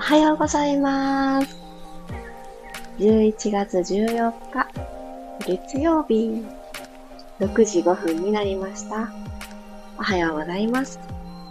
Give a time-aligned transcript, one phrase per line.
[0.00, 1.58] おはようございます。
[2.96, 4.66] 11月14日、
[5.46, 6.42] 月曜日、
[7.38, 9.12] 6時5分になりました。
[9.98, 10.98] おはようございます。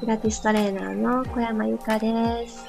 [0.01, 2.65] ピラティストレーナーの小山由かです。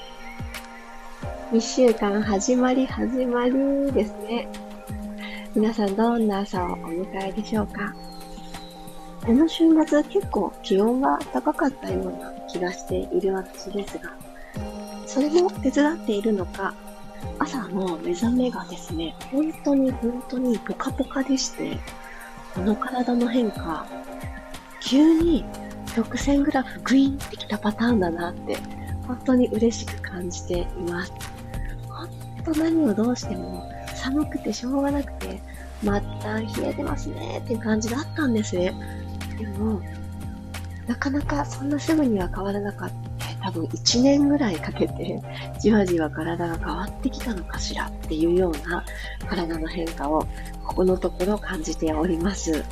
[1.50, 4.48] 1週間始まり始まりですね。
[5.54, 7.94] 皆さんどんな朝をお迎えでしょうか
[9.24, 14.10] この週末結構気温が高かったような気がしている私ですが、
[15.12, 16.72] それも手伝っているのか、
[17.40, 21.80] 朝の目覚めがですね、本当に本当にポカポカでして、
[22.54, 23.84] この体の変化、
[24.80, 25.44] 急に
[25.96, 28.56] 曲線グラフグイーンってきたパターンだなって、
[29.08, 31.12] 本当に嬉しく感じています。
[31.88, 32.08] 本
[32.54, 35.42] 当何をどうしても寒くてしょうがなくて、
[35.82, 38.72] 末端冷えてますねっていう感じだったんですね。
[39.36, 39.80] でも、
[40.86, 43.09] なかなかそんなすぐには変わらなかった。
[43.50, 45.20] 多分1年ぐらいかけて、
[45.58, 48.84] じわじわ体が変わってきたのかしらっていうような
[49.28, 50.24] 体の変化を、
[50.64, 52.64] ここのところ感じております。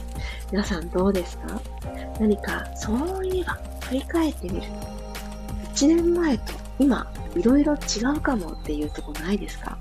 [0.52, 1.60] 皆さんどうですか？
[2.20, 4.68] 何か、そういえば、振り返ってみると、
[5.74, 7.78] 1年前と今、いろいろ違
[8.16, 9.76] うかもっていうとこないですか？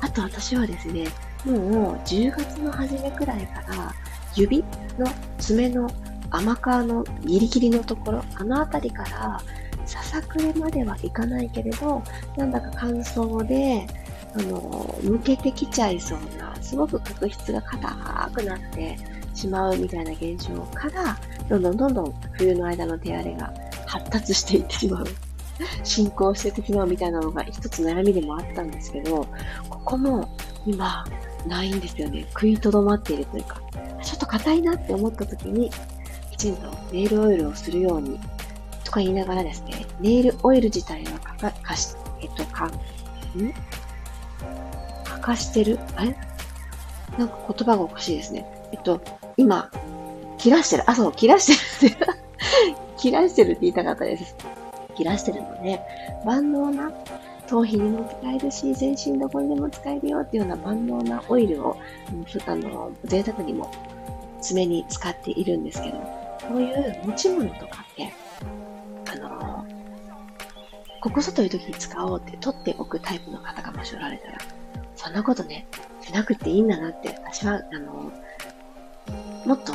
[0.00, 1.06] あと私はですね、
[1.44, 3.94] もう10月の初めくらいから
[4.34, 4.64] 指
[4.98, 5.06] の
[5.38, 5.88] 爪の
[6.30, 9.40] 甘皮のギリギリのところ、あの辺りから
[9.86, 12.02] ささくれまではいかないけれど、
[12.36, 13.86] なんだか乾燥で、
[14.34, 14.60] あの、
[15.02, 18.96] 抜けてきちゃいそうな、すごく角質が硬くなって
[19.34, 23.52] しまうみたいな現象から、どんどんどんどん冬の間の手荒れが
[23.86, 25.06] 発達していってしまう。
[25.84, 29.26] 進行していってしまうみたいなのが一つ悩みでもあったんですけど、
[29.68, 30.28] ここも
[30.66, 31.04] 今
[31.46, 32.26] ないんですよね。
[32.30, 33.60] 食いとどまっているというか、
[34.02, 35.70] ちょっと硬いなって思った時に、
[36.30, 38.18] きちんとネイルオイルをするように
[38.92, 42.70] か言いながらですね、ネイルオイル自体はかか、かし、えっと、か、ん？
[45.04, 45.80] かかしてる？
[45.96, 46.16] あれ？
[47.18, 48.46] なんか言葉がおかしいですね。
[48.72, 49.00] えっと、
[49.36, 49.70] 今、
[50.38, 50.84] 切らしてる。
[50.88, 52.06] あ、そう、切らしてるって。
[52.96, 54.36] 切らしてるって言いたかったです。
[54.96, 55.80] 切らしてるので、
[56.24, 56.92] 万能な
[57.48, 61.76] 頭皮にも使えるし、全身どこにでも使えるよっていうような万能なオイルを、
[62.46, 63.70] あの、贅沢にも
[64.40, 65.98] 爪に使っているんですけど、
[66.48, 68.12] こういう持ち物とかって、
[71.02, 74.38] ここぞという時に使おうって取っておくタイプの方がもしおられたら、
[74.94, 75.66] そんなことね、
[76.00, 78.12] しなくていいんだなって、私は、あの
[79.44, 79.72] もっと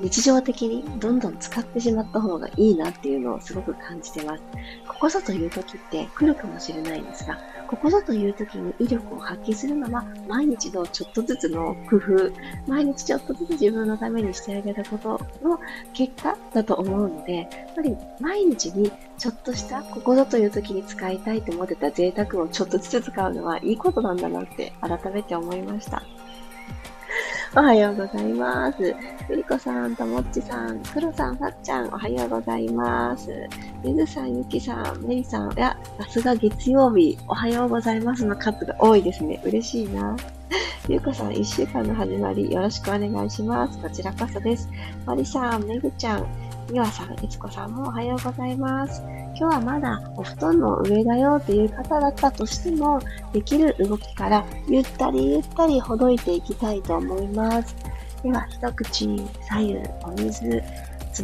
[0.00, 4.42] 日常的にどんどん使ってしまった方がいいなっていうのをすごく感じてます。
[4.86, 7.40] ここぞという時って来るかもしれないんですが、
[7.74, 12.32] ここぞという時に威力を発揮するのは毎日のちょっとずつの工夫、
[12.68, 15.58] 毎日ちょっとずつ自分のためにしてあげたことの
[15.92, 26.04] 結果だと思うので、やっぱり毎日にちょっとしたここぞという時に使いたいと思ってた贅沢をちょっとずつ使うのはいいことなんだなって改めて思いました。
[27.56, 28.96] おはようございます。
[29.30, 33.30] ゆりこさん、ともっちさん、くろさん、さっちゃん、おはようございます。
[33.84, 39.40] ゆずさん、ゆきさん、めりさん、いや、さすが月曜日、おはようございますの数が多いですね。
[39.44, 40.16] 嬉しいな。
[40.88, 43.78] ゆうこさん、一週間の始まり、よろしくお願いします。
[43.80, 44.68] こちらこそです。
[45.06, 46.26] まりさん、めぐちゃん、
[46.72, 49.00] みわさん、いつこさんもおはようございます。
[49.36, 53.00] 今日はまだお布団の上だよという方だったとしても、
[53.32, 57.74] できる動きからゆったりゆったりほどいていきたいと思います。
[58.22, 59.06] では、一口
[59.48, 60.62] 左右お水、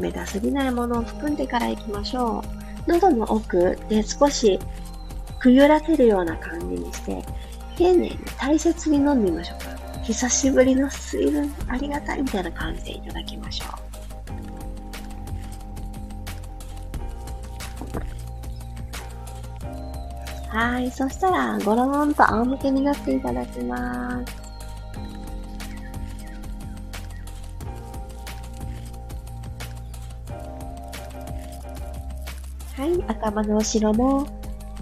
[0.00, 2.42] 冷たすぎないものを含んでから行きましょ
[2.86, 2.90] う。
[2.90, 4.58] 喉の奥で少し
[5.38, 7.24] くゆらせるような感じにして、
[7.76, 10.02] 丁寧に大切に飲んでみましょうか。
[10.02, 13.89] 久しぶりの水分ありがたいみたいな感じでいただきましょう。
[20.50, 20.90] はい。
[20.90, 24.34] そしたら、ゴローンと仰向けになっていただきます。
[32.76, 33.04] はい。
[33.06, 34.26] 頭の後ろも、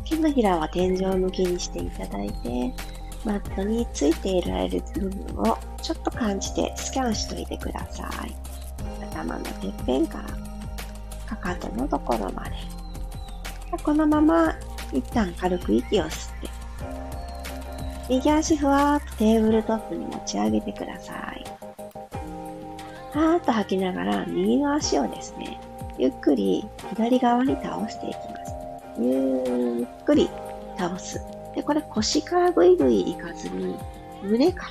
[0.09, 2.73] 手のひらは天井向きにしていただいて、
[3.26, 8.35] マットについていられる部分をちょっと感じてスキャンしといてください。
[9.12, 10.25] 頭のてっぺんから
[11.26, 12.53] かかとのところまで。
[13.85, 14.55] このまま
[14.93, 16.49] 一旦軽く息を吸って、
[18.08, 21.44] 右足ふわーっとテーブルトップに持ち上げてください。
[23.12, 25.61] はーっと吐きながら右の足をですね、
[25.99, 28.55] ゆっくり左側に倒していきます。
[29.00, 30.31] ゆっくり
[30.79, 31.20] 倒す。
[31.55, 33.76] で、これ腰からぐいぐいいかずに、
[34.23, 34.69] 胸から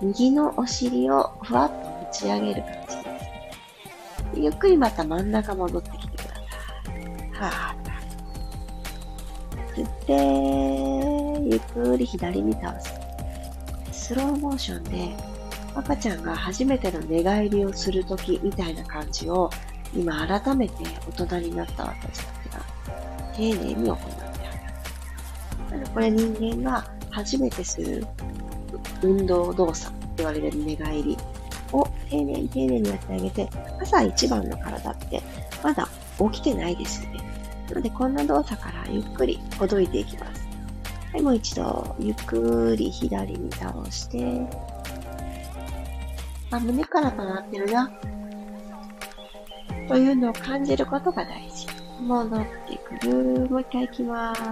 [0.00, 3.28] 右のお尻をふわっと持ち上げる感じです。
[4.34, 7.42] ゆっくりまた真ん中戻ってきてください。
[7.42, 7.67] はー
[9.78, 10.12] 吸って、
[11.50, 11.60] ゆっ
[11.90, 12.92] くり左に倒す。
[13.92, 15.14] スローモーションで
[15.74, 19.50] 赤ちゃんが初めての寝返りをするときみたいな感じを
[19.94, 20.74] 今改めて
[21.16, 22.60] 大人になった私たちが
[23.36, 24.04] 丁寧に行って
[25.70, 25.86] ある。
[25.92, 28.06] これ人間が初めてする
[29.02, 31.16] 運動動作って言われる寝返り
[31.72, 33.48] を丁寧に丁寧にやってあげて、
[33.80, 35.22] 朝一番の体って
[35.62, 35.88] まだ
[36.32, 37.27] 起きてないですよね。
[37.68, 40.48] なのでこんな動作からゆっくりほどいていきます。
[41.12, 44.46] はい、もう一度ゆっくり左に倒して、
[46.50, 47.90] あ、胸からとなってるな。
[49.86, 51.66] というのを感じることが大事。
[52.00, 53.48] 戻ってくる。
[53.48, 54.42] もう一回行きまーす。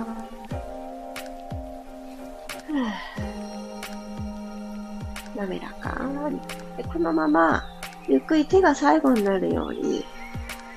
[5.36, 6.40] 滑らかに。
[6.76, 7.64] でこのまま、
[8.08, 10.04] ゆっくり手が最後になるように、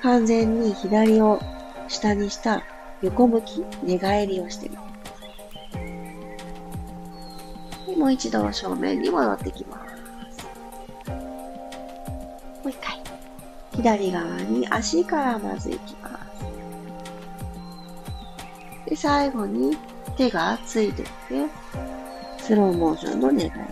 [0.01, 1.41] 完全に左を
[1.89, 2.63] 下にした
[3.01, 5.11] 横向き、寝返りをしてみてくだ
[7.85, 7.97] さい。
[7.97, 9.95] もう一度正面に戻ってきます。
[12.63, 13.01] もう一回。
[13.75, 16.09] 左側に足からまず行きま
[18.85, 18.89] す。
[18.89, 19.77] で、最後に
[20.15, 21.11] 手がついてって、
[22.37, 23.67] スローモーションの寝返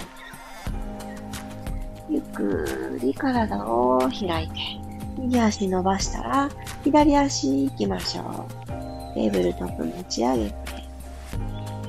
[2.10, 2.16] り。
[2.16, 4.87] ゆっくり体を開いて、
[5.18, 6.50] 右足伸ばしたら、
[6.84, 8.68] 左足行きましょう。
[9.14, 10.56] テーブルトップ持ち上げて、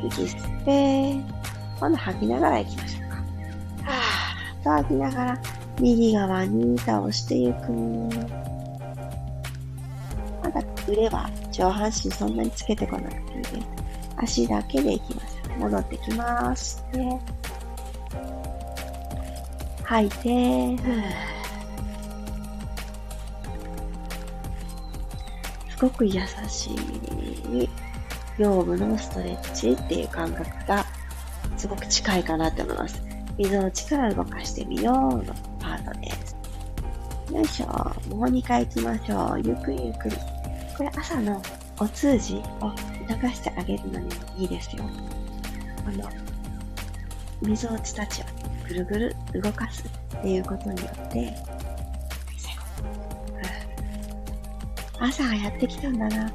[0.04, 1.12] 息吸って、
[1.78, 3.16] 今度吐きながら行きましょうか。
[3.16, 5.38] はぁーと吐きながら、
[5.80, 7.72] 右側に倒していく。
[10.42, 13.58] まだ腕は上半身そんなにつけてこなくていいです。
[14.16, 15.38] 足だけでいきます。
[15.58, 16.82] 戻ってきまーす。
[19.84, 21.37] 吐いて、す
[25.78, 27.68] ごく優しい
[28.38, 30.84] 腰部のストレッチっていう感覚が
[31.56, 33.02] すごく近いかなって思います。
[33.36, 34.94] 水の力動かしてみよう
[35.24, 36.36] のパートです。
[37.32, 37.66] よいしょ。
[38.14, 39.42] もう2回行きましょう。
[39.44, 40.16] ゆっくりゆっくり。
[40.76, 41.42] これ朝の
[41.78, 42.72] お通じを
[43.08, 44.84] 促してあげるのにもいいですよ。
[45.84, 46.08] この、
[47.42, 48.24] 水落ちたちを
[48.66, 49.84] ぐるぐる動かす
[50.18, 51.34] っていうことによって、
[55.00, 56.30] 朝がやってきたんだな。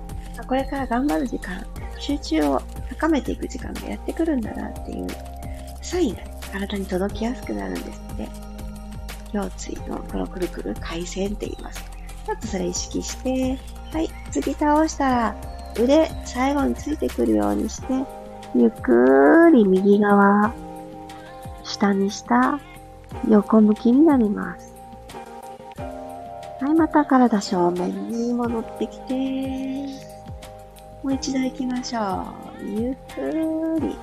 [0.47, 1.65] これから頑張る時間、
[1.99, 5.07] 集中を高めていく時間がやってくるんだなっていう
[5.81, 6.21] サインが、
[6.51, 8.53] 体に届きやすくなるんですって。
[9.33, 11.83] 腰椎のこのくるくる回線って言います。
[12.25, 13.59] ちょっとそれ意識して、
[13.91, 15.35] はい、次倒したら
[15.79, 17.87] 腕最後についてくるようにして、
[18.55, 20.53] ゆっくり右側、
[21.63, 22.59] 下にした
[23.27, 24.72] 横向きになります。
[26.63, 29.85] はい、また体正面に戻ってきて、
[31.03, 32.25] もう一度行きましょ
[32.61, 32.65] う。
[32.65, 33.93] ゆっくり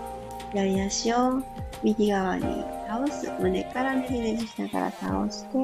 [0.52, 1.42] 左足を
[1.82, 3.32] 右側に倒す。
[3.40, 5.56] 胸からねじねじしながら倒して、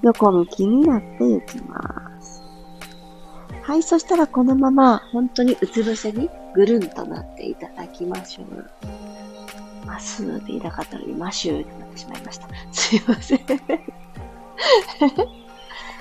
[0.00, 2.42] 横向きになっていきます。
[3.60, 8.70] はい、そしたらこのまま本当にうつ伏せにぐるんとなっていただきましょう。
[9.86, 12.48] まっすぐって言いたかったのにマシューってなってしまいました。
[12.72, 13.40] すいません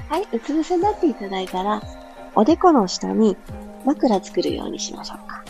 [0.10, 1.82] はい、うつ伏せになっていただいたら、
[2.36, 3.36] おでこの下に
[3.86, 5.44] 枕作るようにしましょうか。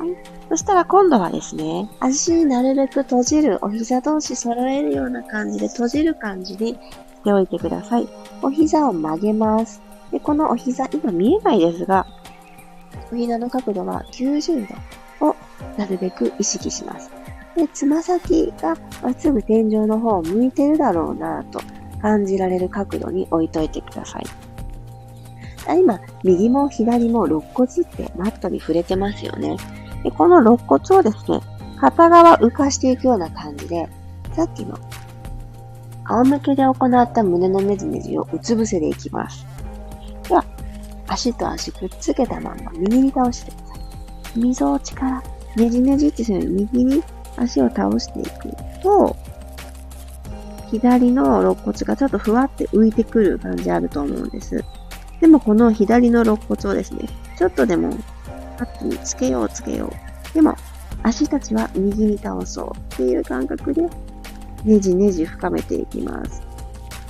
[0.00, 0.16] はい。
[0.48, 6.78] そしたら今度はですね、足になるべく閉じる、お膝同士揃えるような感じで閉じる感じにし
[7.24, 8.08] ておいてください。
[8.40, 9.82] お膝を曲げます。
[10.10, 12.06] で、このお膝、今見えないですが、
[13.12, 14.66] お膝の角度は90
[15.20, 15.36] 度を
[15.76, 17.10] なるべく意識します。
[17.54, 21.60] で、つま先がまっすぐ天井の方を向いてるだろうなと
[22.02, 24.24] 感じられる角度に置いといてください。
[25.78, 29.56] 今、右も左も肋骨ってマットに触れてますよね。
[30.02, 31.40] で、この肋骨をですね、
[31.80, 33.88] 片側浮かしていくような感じで、
[34.34, 34.76] さっきの
[36.04, 39.46] 仰向けで行った胸のねじねじをうつ伏せでいきます。
[40.28, 40.44] では、
[41.06, 43.74] 足と足くっつけたまま右に倒してくださ
[44.36, 44.38] い。
[44.40, 45.22] 溝落ちから
[45.56, 47.02] ねじねじってする右に
[47.36, 48.50] 足を倒していく
[48.82, 49.14] と、
[50.72, 54.64] 左の肋骨がちょっとふわって浮いてくる感じあると思うんです。
[55.20, 57.94] でもこの左の肋骨をですね、ちょっとでも
[58.56, 60.34] パッにつけようつけよう。
[60.34, 60.56] でも、
[61.02, 63.82] 足たちは右に倒そうっていう感覚で、
[64.64, 66.42] ねじねじ深めていきます。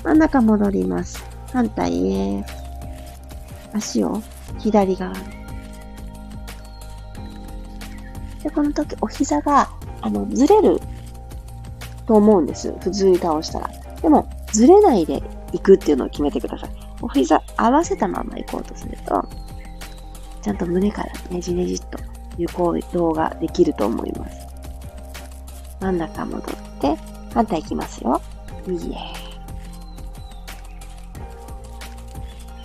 [0.03, 1.25] 真ん中戻ります。
[1.53, 2.45] 反対へ。
[3.73, 4.21] 足を
[4.59, 5.19] 左側に。
[8.43, 10.81] で、この時、お膝が、あの、ずれる
[12.13, 12.71] と思うんです。
[12.81, 13.71] 普通に倒したら。
[14.03, 16.71] でも、ずれないで行くっていうのを決めてください。
[17.01, 19.27] お膝合わせたまま行こうとすると、
[20.43, 21.99] ちゃんと胸からねじねじっと
[22.55, 24.47] 行動ができると思います。
[25.81, 26.43] 真ん中戻っ
[26.81, 26.97] て、
[27.33, 28.21] 反対いきますよ。
[28.67, 28.97] 右へ。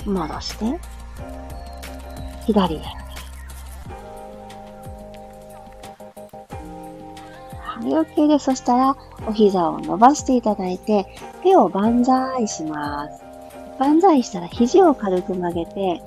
[0.06, 0.80] 戻して、
[2.46, 2.82] 左へ。
[7.88, 8.46] はい、OK です。
[8.46, 11.08] そしたら、お膝を伸ばしていただいて、
[11.44, 13.24] 手を万歳します。
[13.80, 16.02] 万歳したら肘を軽く曲げて、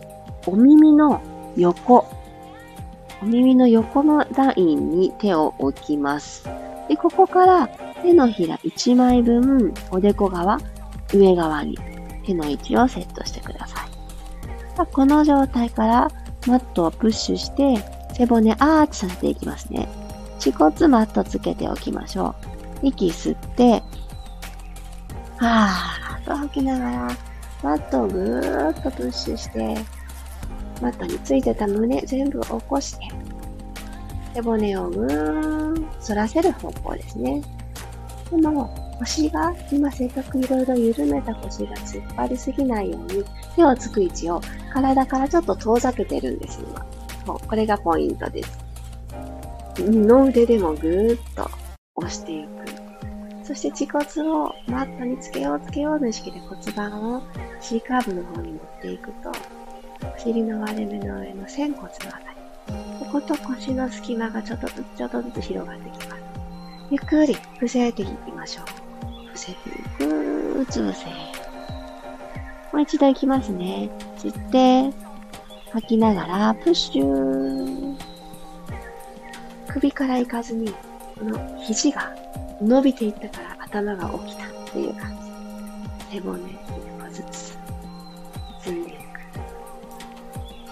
[0.47, 1.21] お耳の
[1.57, 2.07] 横、
[3.23, 6.45] お耳の横のラインに手を置きます。
[6.89, 7.69] で、ここから
[8.03, 10.59] 手のひら1枚分、おでこ側、
[11.15, 11.79] 上側に
[12.25, 14.87] 手の位置をセットしてください。
[14.93, 16.11] この状態から
[16.47, 17.83] マットをプッシュして
[18.15, 19.89] 背骨アーチさせていきますね。
[20.41, 22.35] 恥骨マットつけておきましょ
[22.83, 22.87] う。
[22.89, 23.83] 息吸って、
[25.37, 27.17] はーっと吐きながら、
[27.63, 29.77] マットをぐーっとプッシュして、
[30.81, 33.09] マットについてた胸全部起こして、
[34.35, 37.43] 背骨をぐーん反らせる方向ですね。
[38.31, 43.25] でも、腰が、今せっかくいろいろ緩めた腰が突っ張りすぎないように、
[43.57, 44.41] 手をつく位置を
[44.73, 46.87] 体からちょっと遠ざけてるんです、今。
[47.27, 48.70] そう、これがポイントです。
[49.83, 51.51] の腕でもぐーっと
[51.97, 52.51] 押していく。
[53.45, 57.23] そして恥骨をマットにつけようつけようの意識で骨盤を
[57.61, 59.31] C カーブの方に持っていくと、
[60.07, 62.37] お尻の割れ目の上の仙骨のあたり、
[63.01, 66.23] ここと腰の隙間がちょっとずつちょっとずつ広がってきます。
[66.91, 68.67] ゆっくり伏せていきましょう。
[69.27, 69.57] 伏せてい
[69.99, 71.07] く、うつ伏せ。
[71.07, 73.91] もう一度いきますね。
[74.19, 74.97] 吸って、
[75.73, 78.10] 吐きながら、プッシュー。
[79.73, 80.75] 首から行かずに、
[81.19, 82.13] この肘が
[82.61, 85.17] 伸びていったから頭が起きたっていう感
[86.11, 86.17] じ。
[86.17, 86.57] 背骨一
[86.99, 87.57] 個ずつ
[88.63, 89.01] 積んでいく。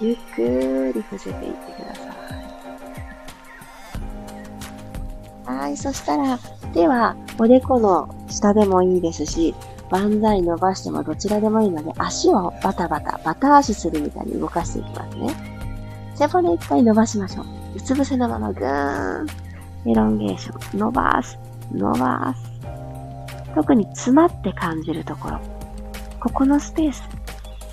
[0.01, 2.03] ゆっくり伏せていってくださ
[5.47, 5.59] い。
[5.59, 6.39] はい、そしたら
[6.75, 9.55] 手はおでこの下でもいいですし、
[9.91, 15.35] 万歳伸ばしてもどちらでもいいので、足をバタバタ、バタ足するみたいに動かしていきますね。
[16.17, 17.58] 背骨いっぱい伸ばしましょう。
[17.75, 19.27] うつ伏せのままぐーん。
[19.87, 20.79] エロンゲーション。
[20.79, 21.39] 伸ばす。
[21.73, 22.49] 伸ばす。
[23.55, 25.41] 特に詰まって感じるところ。
[26.21, 27.03] ここのスペース。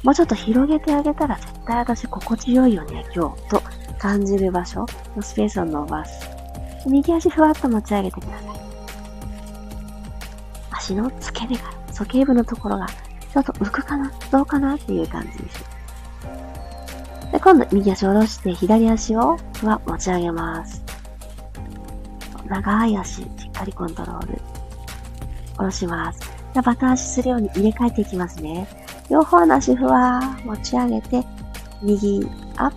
[0.03, 3.47] もうちょっと広げてあげたら絶対私心地よいよね、今日。
[3.49, 3.61] と
[3.97, 4.85] 感じる場所
[5.15, 6.29] のスペースを伸ばす。
[6.87, 8.45] 右足ふわっと持ち上げてください。
[10.71, 15.74] 足の付け根から、鼠径部のところが、ちょっと浮くかなどうかなっていう感じです。
[17.31, 20.83] で、今度右足を下ろして左足をふわ持ち上げます。
[22.47, 24.41] 長い足、しっかりコントロール。
[25.57, 26.19] 下ろします。
[26.53, 28.67] じゃバタ足するように入れ替えていきますね。
[29.09, 31.23] 両方の足ふわ持ち上げて、
[31.81, 32.27] 右
[32.57, 32.75] アップ、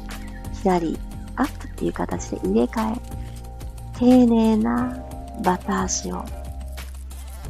[0.55, 0.99] 左
[1.37, 3.01] アップっていう形で入れ替え、
[3.99, 4.97] 丁寧な
[5.43, 6.25] バタ足を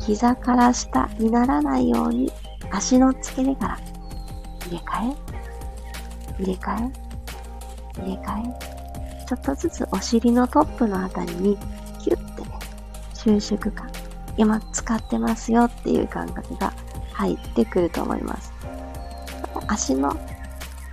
[0.01, 2.33] 膝から下にならないように
[2.71, 3.79] 足の付け根から
[4.67, 5.28] 入れ替え、
[6.39, 6.91] 入れ替
[7.97, 8.55] え、入れ替
[9.23, 11.57] え、ちょっとずつお尻のトップのあたりに
[12.01, 12.49] キュッてね、
[13.15, 13.91] 収縮感、
[14.37, 16.73] 今使ってますよっていう感覚が
[17.13, 18.53] 入ってくると思います。
[19.67, 20.17] 足の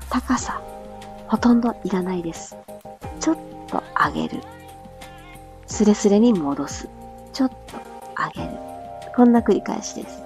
[0.10, 0.62] 高さ、
[1.28, 2.58] ほとんどいらないです。
[3.20, 3.38] ちょっ
[3.68, 4.42] と上げる。
[5.68, 6.90] スレスレに戻す。
[7.34, 7.56] ちょっと
[8.38, 8.58] 上げる。
[9.16, 10.24] こんな繰り返しです。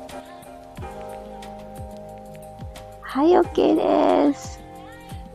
[3.01, 4.59] はい、OK です。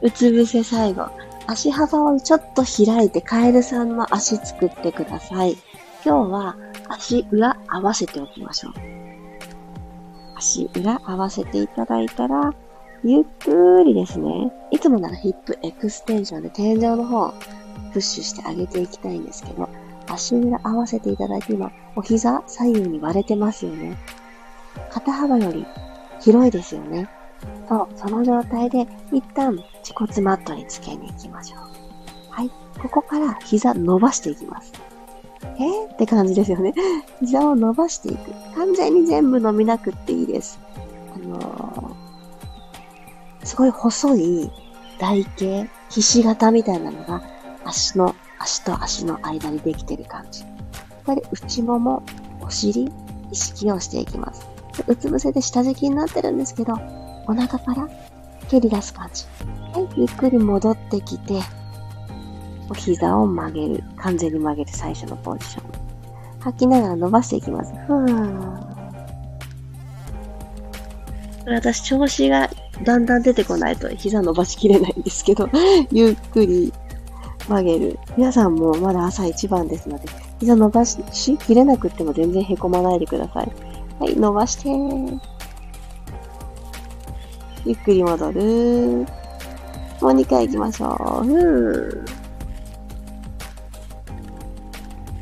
[0.05, 1.09] うつ伏せ最後。
[1.47, 5.57] 足幅をちょっと開いてカエルさんの足作ってください。
[6.05, 6.57] 今日は
[6.89, 8.73] 足裏合わせておきましょう。
[10.37, 12.53] 足裏合わせていただいたら、
[13.03, 14.53] ゆっくりですね。
[14.71, 17.33] いつもならヒップエクステンションで天井の方
[17.95, 19.71] プッシュしてあげていきたいんですけど、
[20.09, 23.97] 足裏合わせていただいて今、お膝左右に割れてますよね。
[24.91, 25.65] 肩幅より
[26.21, 27.09] 広いですよね。
[27.69, 31.61] そう、その状態で一旦恥骨マットにつけに行きましょう。
[32.31, 32.51] はい。
[32.81, 34.73] ここから膝伸ばしていきます。
[35.59, 35.65] え？
[35.91, 36.75] ー、って感じですよね。
[37.21, 38.31] 膝を伸ばしていく。
[38.57, 40.59] 完全に全部伸びなくっていいです。
[41.15, 42.05] あのー
[43.45, 44.51] すごい細い
[44.99, 47.23] 台形、ひし形みたいなのが
[47.65, 50.45] 足の、足と足の間にできてる感じ。
[51.05, 52.03] これで内もも、
[52.41, 52.91] お尻、
[53.31, 54.49] 意識をしていきます。
[54.89, 56.75] うつ伏せで下敷きになってるんですけど、
[57.27, 57.89] お腹から
[58.49, 59.25] 蹴り出す感じ。
[59.73, 61.41] はい、ゆっくり戻ってきて、
[62.71, 63.85] お膝を曲げる。
[63.97, 65.85] 完全に曲げる最初のポジション。
[66.41, 67.73] 吐きながら伸ばしていきます。
[67.87, 68.75] ふー。
[71.47, 72.51] 私調子が
[72.83, 75.49] だんだん出てこないと膝伸ばしきれないんですけど、
[75.91, 76.73] ゆっくり
[77.49, 77.99] 曲げる。
[78.17, 80.05] 皆さんもまだ朝一番ですので、
[80.41, 80.99] 膝伸ばし
[81.39, 83.53] きれなくっても全然へこまないでください。
[84.01, 84.71] はい、伸ばして
[87.65, 88.41] ゆっくり戻る。
[90.01, 91.25] もう2回行きましょう。
[91.25, 92.05] ふ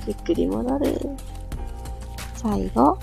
[0.06, 0.98] ゆっくり戻る。
[2.34, 2.98] 最後。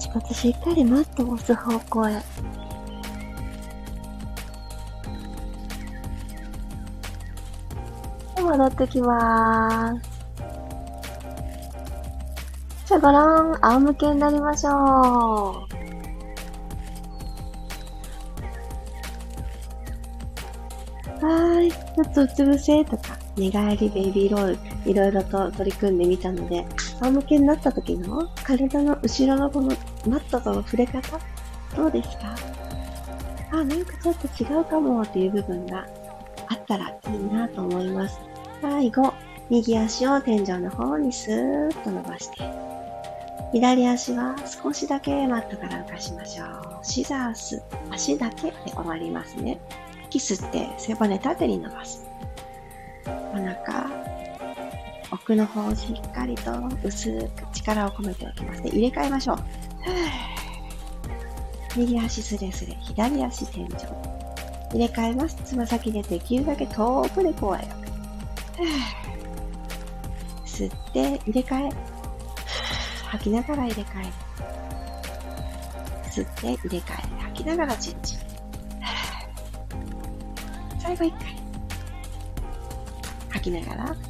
[0.00, 2.20] ちょっとしっかりマットを押す方向へ。
[8.40, 10.10] 戻ってきまーす。
[12.86, 15.73] じゃあごらん、仰向けになりましょう。
[21.26, 21.72] ーい。
[21.72, 26.64] ちょっとうつ伏せとか、寝返り、ベイビーロール、いろいろと取り組んでみたので、
[27.00, 29.68] 仰向けになった時の体の後ろのこの
[30.08, 31.18] マットとの触れ方、
[31.76, 32.36] どうですか？
[33.52, 35.86] あ、なんかちょっと違うかもっていう部分が
[36.48, 38.18] あったらいいなと思います。
[38.62, 39.12] 最後、
[39.50, 42.42] 右足を天井の方にスーッと伸ばして、
[43.52, 46.48] 左足は少しだけマットから浮かしましょう。
[46.82, 49.60] シザース、足だけで終わりますね。
[50.18, 52.04] 息吸って背骨縦に伸ばす。
[53.06, 53.90] お腹、
[55.10, 56.52] 奥の方をしっかりと
[56.84, 58.70] 薄く力を込めておきますね。
[58.70, 59.38] 入れ替えましょう。
[61.76, 63.68] 右足スレスレ、左足天井。
[64.72, 65.36] 入れ替えます。
[65.44, 67.66] つま先でできるだけ遠くでこうやく。
[70.46, 71.72] 吸って入れ替え。
[73.08, 74.12] 吐きながら入れ替え。
[76.08, 77.22] 吸って入れ替え。
[77.22, 78.23] 吐きながらチェンジ。
[80.96, 81.34] 最後一回。
[83.30, 83.96] 吐きながら。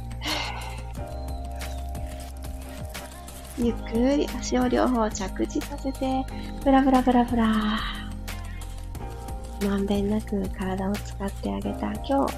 [3.57, 6.23] ゆっくり足を両方着地させて、
[6.63, 7.47] ブラブラブラブラ。
[9.67, 12.33] まんべんなく体を使ってあげた今日。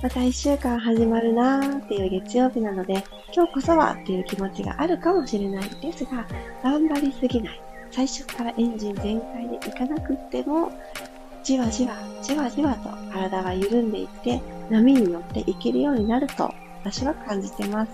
[0.00, 3.02] また一週間始まるなーっていう月曜日なので、
[3.34, 6.24] 今日こそはっていう気持ちがあるかもしれないですが、
[6.62, 7.60] 頑張りすぎない。
[7.90, 10.70] 最初からエンジン全開でいかなくっても、
[11.44, 16.50] じわじわ、じわじわと体が緩んでいって、波に乗っていけるようになると、
[16.82, 17.90] 私は感じてます。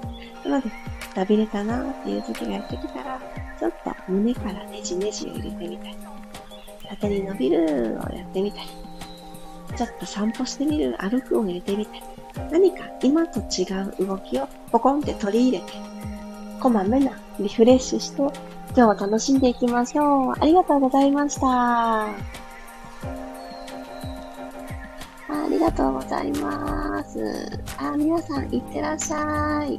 [0.48, 3.20] なので、くたびれたなーっていう時がやってきたら、
[3.58, 5.96] ちょっと胸からネジネジを入れてみたり、
[6.88, 8.68] 縦に伸びるをやってみたり、
[9.76, 12.02] ちょっと散歩してみる、歩くを入れてみたり、
[12.52, 13.64] 何か今と違
[14.02, 15.72] う動きをポコンって取り入れて、
[16.60, 18.32] こまめなリフレッシュして、今
[18.74, 20.34] 日を楽しんでいきましょう。
[20.38, 22.49] ありがとうございました。
[25.60, 27.60] りがとうございます。
[27.76, 29.78] あ、皆さん、いってらっしゃい。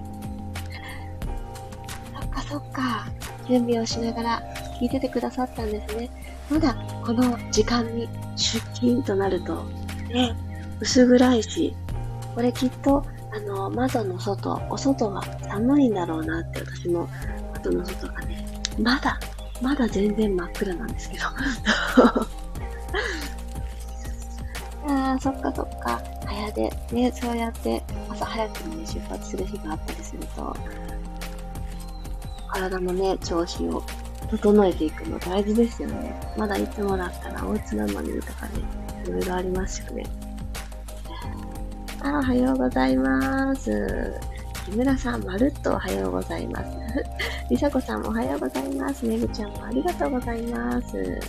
[2.13, 3.07] そっかそっか。
[3.47, 4.43] 準備をしながら
[4.79, 6.11] 聞いててくださったんですね。
[6.51, 9.63] まだこの時間に出勤となると
[10.09, 10.35] ね、
[10.79, 11.75] 薄暗いし、
[12.35, 17.09] これきっと、あの、窓の外、お外は寒いんだろうなって私も、
[17.53, 18.45] 窓の外がね、
[18.79, 19.19] まだ、
[19.63, 21.23] まだ全然真っ暗なんですけど。
[24.91, 26.01] ああ、そっかそっか。
[26.25, 30.55] 早で、ね、そうやって朝早くに、ね、出発する日があったりすると、
[32.49, 33.83] 体のね、調子を
[34.29, 36.19] 整えていくの大事ですよね。
[36.37, 38.61] まだいつもだったらお家なのにとかね、
[39.05, 40.05] いろいろありますよね。
[42.03, 44.19] あ、おはようございます。
[44.65, 46.69] 木村さん、まるっとおはようございます。
[47.49, 49.05] りさこさんもおはようございます。
[49.05, 51.19] めぐちゃんもありがとうございます。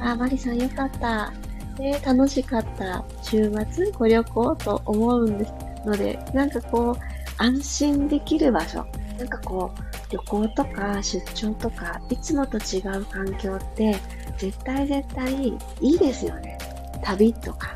[0.00, 1.32] あ、まりさんよかった。
[1.78, 6.96] ね、楽しかった週末ご旅行と思うんですので、なんかこう、
[7.38, 8.84] 安心できる場所。
[9.18, 13.96] なんかこう、旅行とか出張とか、いつもと違う環境って、
[14.38, 16.58] 絶対絶対いいですよね。
[17.02, 17.74] 旅とか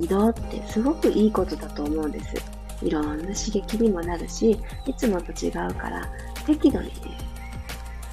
[0.00, 2.34] 移動ってすごくいいことだと思うんです。
[2.82, 6.08] いろんな刺激にもなるし、いつもと違うから、
[6.44, 6.92] 適度にね、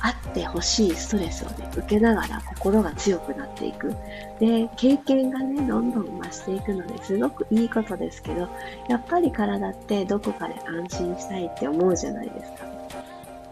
[0.01, 3.95] あってほしいストレスをね、受けながら心が強くなっていく。
[4.39, 8.47] で、経験がね、どんどん増していくのですごくいいことですけど、
[8.87, 12.65] やっぱり体ってどこかで安心したいって思うじゃないですか。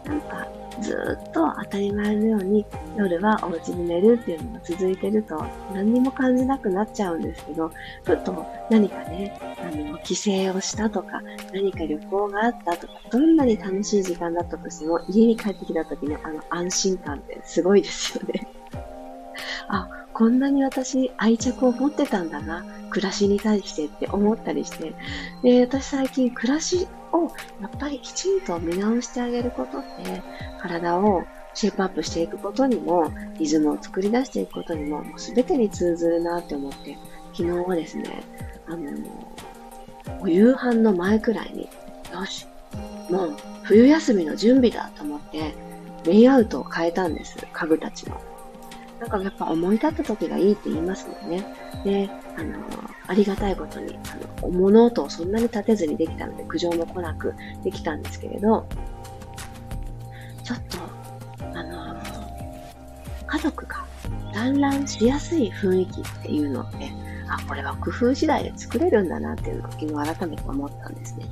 [0.06, 0.48] なんか、
[0.82, 2.66] ずっと当たり前のように
[2.98, 7.72] 夜はお家で寝るっていうのが続いてると何にも感じなくなっちゃうんですけど、
[8.04, 11.22] ふと何かね、あの、帰省をしたとか、
[11.54, 18.48] 何か旅行があったとか、どんなに楽しい時間だったとしても、家に帰ってきた時のあの安心感ってすごいですよね。
[19.70, 24.94] あ、こんなに私愛着を持ってたんだな、暮らしに対してって思ったりして。
[25.44, 30.22] で、私最近暮らしをやっぱりきちんと見直してあげることって、
[30.60, 36.98] 体をシェイプアップしていくことにも、リズムを作り出していくことにも、もう全てに通ずるなって思って、
[37.34, 38.24] 昨日はですね、
[38.68, 38.92] あの、
[40.22, 41.70] お夕飯の前くらいに、
[42.14, 42.46] よし、
[43.10, 45.56] もう冬休みの準備だと思って、
[46.06, 48.22] レイアウトを変えたんです、家具たちの。
[49.00, 51.46] なんかやっぱ思い立った時がいいって言いますもんね。
[51.84, 52.58] で、あの、
[53.08, 57.34] ありがたいことに、あの、物音をそんなに立てずにできたので、苦情も来なく
[57.64, 58.68] できたんですけれど、
[60.44, 60.78] ちょっと、
[61.58, 62.02] あの、
[63.28, 63.86] 家族が
[64.34, 66.92] 団らんしやすい雰囲気っていうのって、
[67.30, 71.26] あ、これは工夫次第で作れるんだなっていうのを昨日改めて思ったんですね。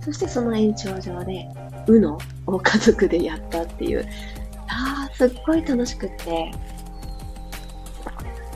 [0.00, 1.48] そしてその延長上で、
[1.88, 4.06] うのを家族でやったっていう、
[4.68, 6.50] ああ、すっごい楽しくって、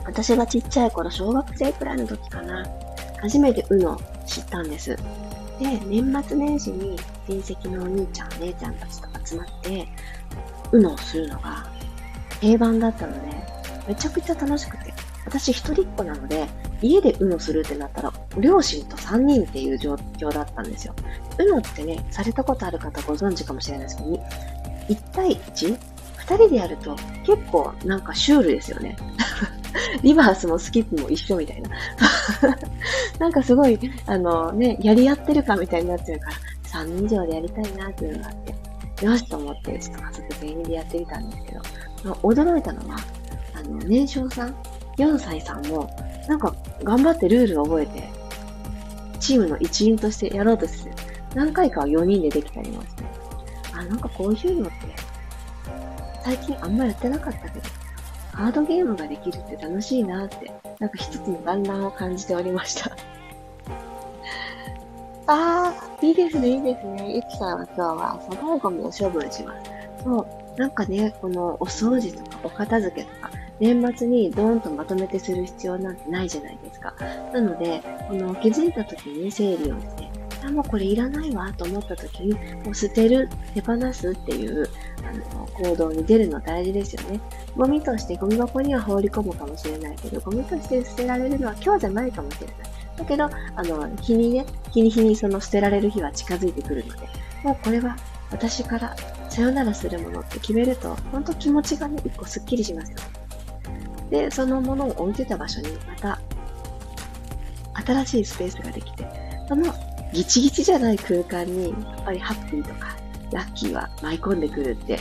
[0.07, 2.65] 私がちっちゃい頃、小学生くらいの時かな、
[3.21, 4.95] 初めて UNO 知ったんです。
[5.59, 9.87] で、年末年始に親戚のお兄ちゃん、姉ちゃんたちと集まって、
[10.71, 11.67] UNO をするのが
[12.39, 13.35] 定番だったので、
[13.85, 14.93] めちゃくちゃ楽しくて、
[15.25, 16.47] 私一人っ子なので、
[16.81, 20.93] 家で UNO するってなったら、両親と3人っていう状況だったんですよ。
[21.37, 24.09] UNO ってね、されたことある方ご存知かもしれないですけど、
[24.89, 25.77] 1対 1?2
[26.35, 28.95] 人でやると結構なんかシュールですよね。
[30.03, 31.69] リバースもスキップも一緒みたいな。
[33.19, 36.35] なんかすごい、あのね、やり合ってるかみたいになってるから、
[36.83, 41.61] 3人以上でやりたいなっていうのがあって、よしと思って、ちょっと家族全員でやってみたんですけど、
[42.03, 42.97] ま、驚いたのは、
[43.55, 44.55] あの、年少さん、
[44.97, 45.89] 4歳さんも、
[46.27, 48.09] なんか頑張ってルールを覚えて、
[49.19, 50.91] チームの一員としてやろうとして、
[51.35, 53.03] 何回かは4人でできたりまして、
[53.73, 54.75] あ、なんかこういうのって、
[56.23, 57.76] 最近あんまやってなかったけど、
[58.37, 62.95] カードゲームができるって楽しいなって、なんか一つの団らんを感じておりました。
[65.25, 67.15] あー、いいですね、いいですね。
[67.15, 69.71] ゆきさんは今日は粗大ゴミを処分します。
[70.03, 70.19] そ
[70.55, 76.93] う、なんかね、このお掃除とかお片付けとか、年末にドーンとまとめてする必要なんてないじゃないですか。
[77.33, 80.06] なので、この気づいた時に整理をして、
[80.47, 82.33] あ、もうこれいらないわと思った時に、
[82.63, 84.67] もう捨てる、手放すっていう
[85.03, 87.19] あの行動に出るの大事ですよね。
[87.55, 92.55] ゴミとしてゴミ箱には放り込むかもしれないけど、ゴミとして捨てられるのは今日じゃないかもしれない。
[92.97, 97.07] だけど、あの、日にね、日に日にその捨てられる日は近づいてくるので、
[97.43, 97.95] もうこれは
[98.31, 98.95] 私から
[99.29, 102.97] さよならするものって決めると、本当気持ちがね、一個スッキリしますよ。
[104.09, 106.19] で、そのものを置いてた場所にまた
[107.85, 109.07] 新しいスペースができて、
[109.47, 109.73] その
[110.17, 112.97] ギチギチじゃない空間に、やっぱりハッピーとか、
[113.31, 114.97] ラッキーは舞い込んでくるって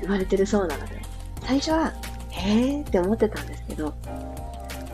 [0.00, 1.02] 言われてるそうなので、
[1.42, 1.92] 最初は、
[2.30, 3.92] へーって思ってたんですけど、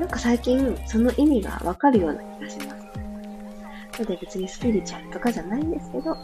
[0.00, 2.82] なんか最近その意味がわかるような気がします。
[4.00, 6.16] ので別にスピリチュアルとかじゃないんですけど、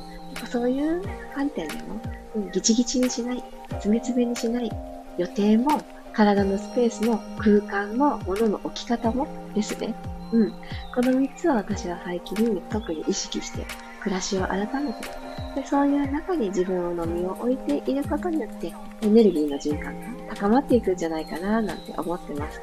[0.50, 1.00] そういう
[1.32, 4.72] 観点でも、ギチギチにしない、詰め詰めにしない、
[5.16, 5.80] 予定も、
[6.12, 9.94] 体のスペースも、空間も、物の置き方もですね。
[10.32, 10.50] うん。
[10.94, 13.66] この3つを私は最近特に意識して
[14.00, 15.08] 暮らしを改めて
[15.54, 22.60] でそういう中に自分の身を置いていることによってエネルギーの循環が高まっていくんじゃないかななんて思ってます。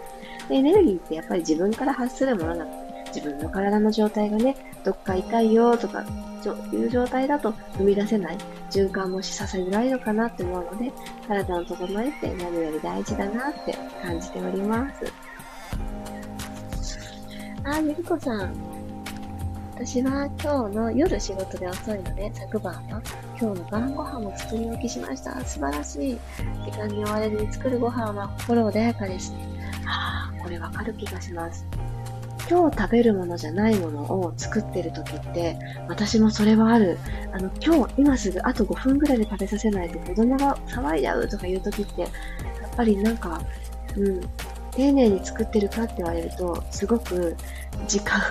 [0.48, 6.06] でエネルギーってやっぱり自分から発するものなので自分の体の状態がね、どっか痛いよとか、
[6.42, 8.38] そういう状態だと生み出せない、
[8.70, 10.92] 循環もしさせづらいのかなって思うので、
[11.26, 13.74] 体を整えって何より大事だなって
[14.04, 15.06] 感じております。
[17.68, 18.54] あ、ゆりこさん。
[19.74, 23.02] 私は今日の夜仕事で遅いので、昨晩は
[23.42, 25.44] 今日の晩ご飯も作り置きしました。
[25.44, 26.20] 素晴らしい。
[26.64, 29.40] 時間に追われずに作るご飯は心穏やかですね。
[29.88, 31.66] ああ、これわかる気がします。
[32.48, 35.58] 今日食べるものじゃないものを作ってる時って、
[35.90, 37.00] 私もそれはある。
[37.34, 42.12] あの、今日、今すぐあと5分ぐらいで食べさせないと子供が騒いじゃうとかいう時って、やっ
[42.78, 43.42] ぱりなんか、
[43.98, 44.22] うん、
[44.76, 47.36] 丁寧に作ってるかって言われると、すごく
[47.88, 48.22] 時間を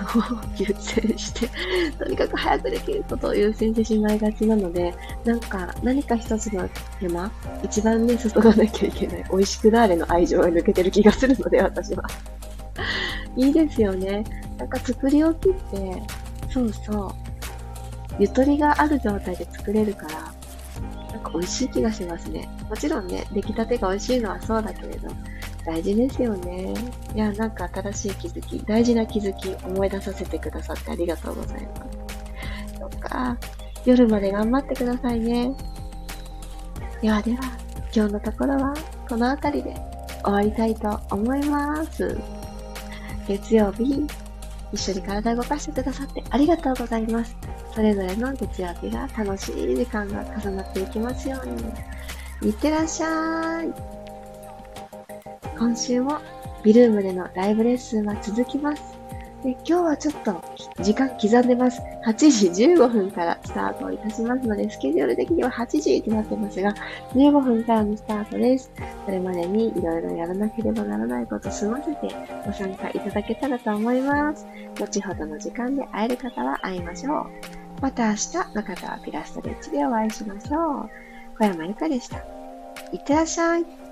[0.57, 1.49] 優先して、
[1.97, 7.31] とにかく早くできることを優先してしまいがちなので、なんか何か一つの手間、
[7.63, 12.03] 一番ね、注がなきゃいけない、美味しくなーれの愛情が抜けてる気がするので、私は。
[13.35, 14.23] いいですよね。
[14.57, 16.01] なんか作り置きって、
[16.49, 17.11] そうそう、
[18.19, 20.33] ゆとりがある状態で作れるから、
[21.11, 22.47] なんか美味しい気がしますね。
[22.69, 25.09] もちろんね、出来たてが美味しいのはそうだけれど、
[25.65, 26.73] 大事ですよね。
[27.15, 31.75] いや、なんか新しい気づき、大事な気づき、思い出させてくださってありがとうございま
[32.71, 32.79] す。
[32.79, 33.37] そっか。
[33.85, 35.51] 夜まで頑張ってくださいね。
[37.01, 37.39] ではでは、
[37.95, 38.73] 今日のところは
[39.07, 39.75] この辺りで
[40.23, 42.17] 終わりたいと思います。
[43.27, 44.05] 月曜日、
[44.71, 47.35] 一緒に体を動かしてくださってありがとうございます。
[47.73, 52.49] それぞれの月曜日が楽しい時間が重なっていきますように。
[52.49, 54.04] いってらっしゃい。
[55.57, 56.19] 今週も
[56.63, 58.95] ビルームでのライブレッスンは続きます。
[59.43, 60.43] で今日はちょっと
[60.81, 61.79] 時間刻んでます。
[62.03, 66.73] 8時15分からスタートいたしますので、スケジュール的には8時ってなってますが、
[67.13, 68.71] 15分からのスタートです。
[69.05, 74.47] それまでにいろいろやらなければならないこと済ませてご参加いただけたらと思います。
[74.79, 77.25] 後ほどの時間で会える方は会いましょう。
[77.81, 80.89] また明日の方はピラストレッチでお会いしましょう。
[81.37, 82.17] 小山由かでした。
[82.91, 83.84] いってらっしゃい。